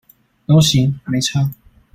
[0.47, 1.47] 都行，沒差